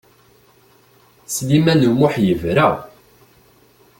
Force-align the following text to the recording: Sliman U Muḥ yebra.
Sliman 1.35 1.81
U 1.89 1.91
Muḥ 1.99 2.13
yebra. 2.25 2.67